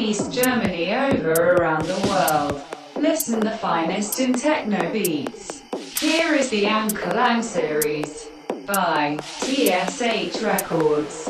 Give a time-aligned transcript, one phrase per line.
[0.00, 2.62] East Germany over around the world.
[2.96, 5.62] Listen the finest in techno beats.
[6.00, 8.28] Here is the AnKlang series
[8.64, 11.28] by TSH Records.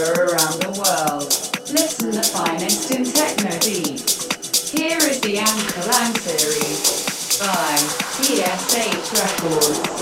[0.00, 1.28] around the world.
[1.72, 4.70] Listen the finest in techno beats.
[4.72, 7.76] Here is the AnKlang series by
[8.16, 9.99] TSH Records.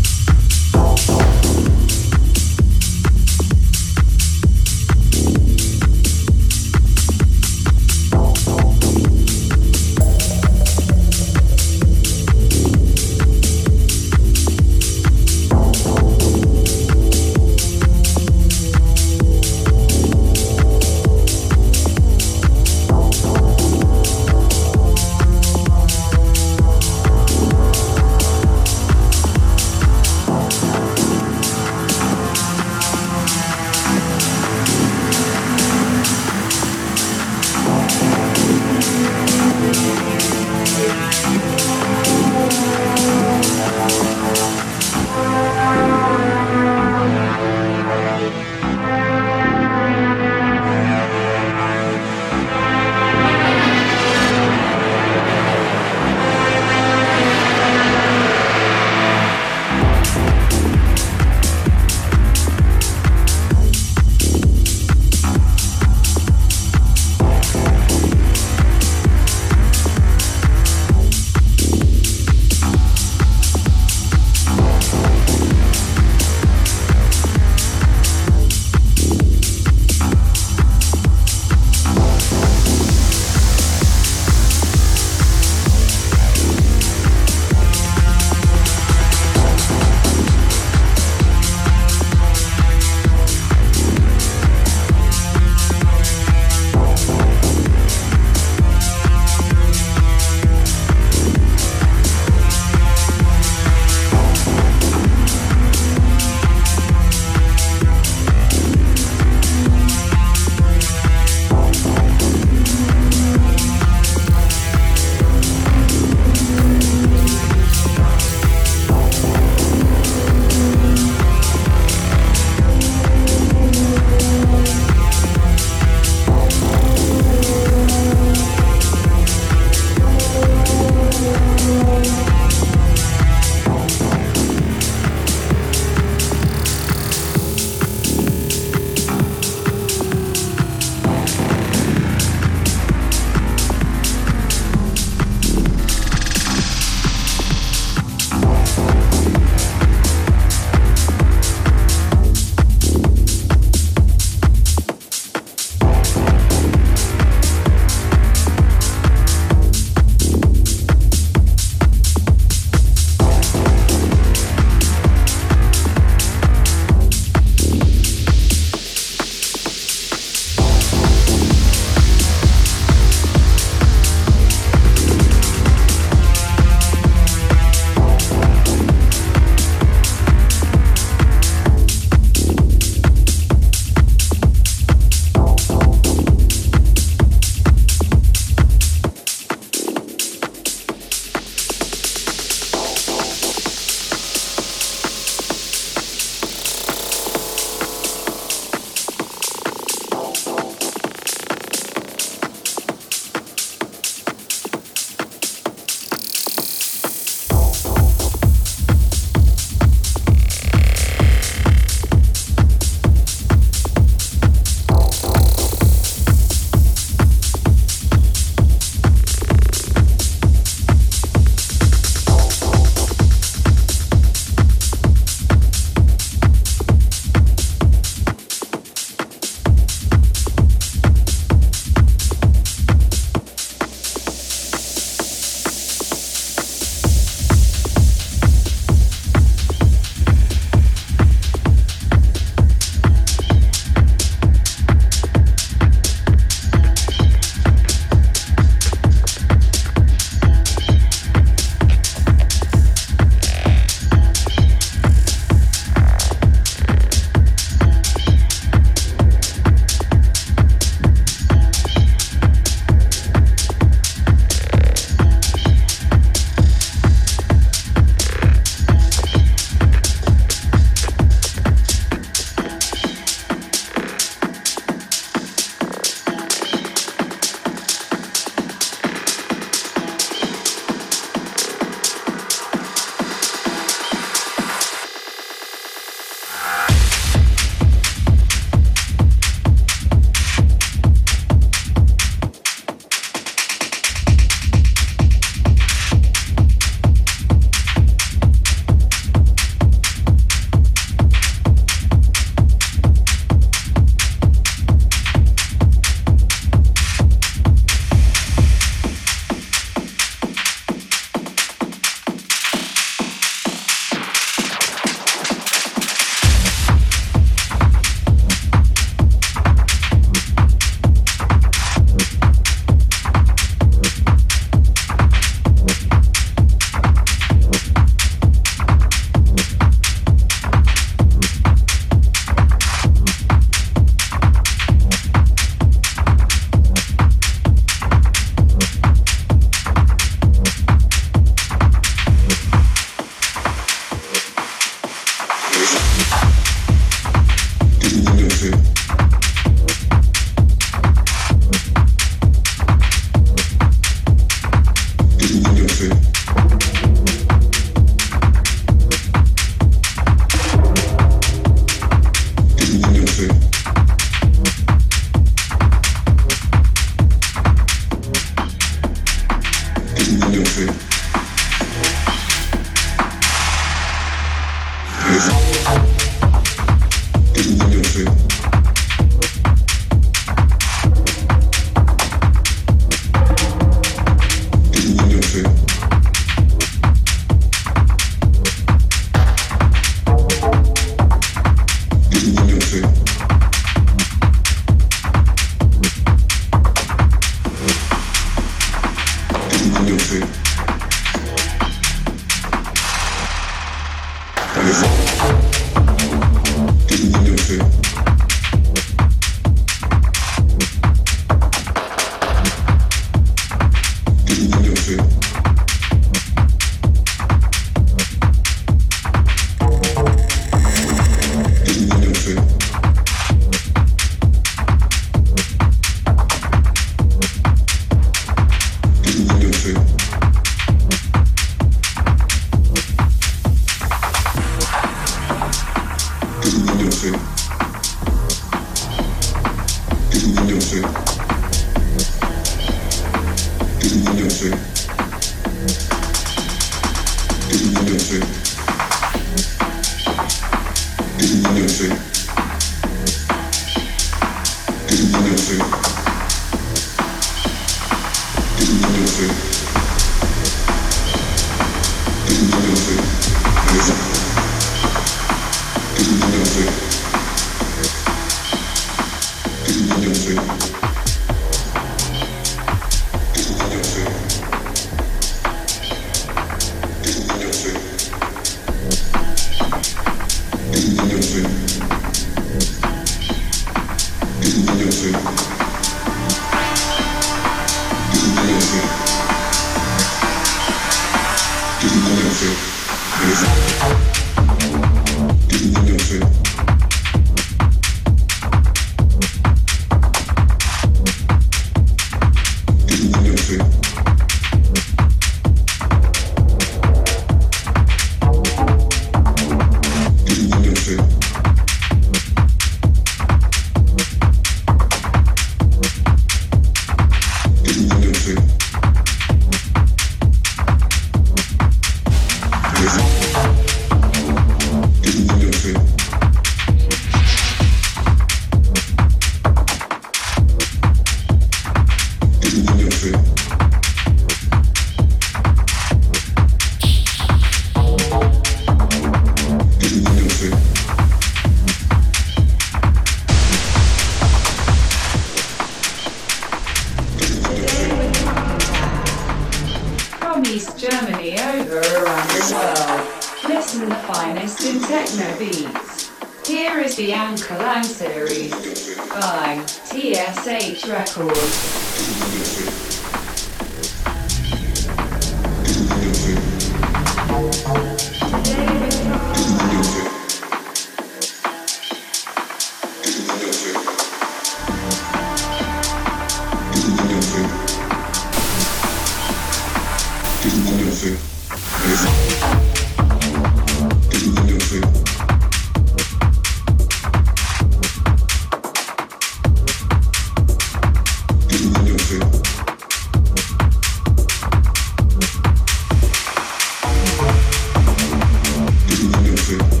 [599.71, 600.00] you.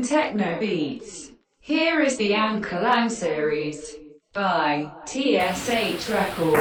[0.00, 1.30] in techno beats.
[1.60, 3.96] Here is the AnKlang series
[4.32, 6.59] by TSH Records.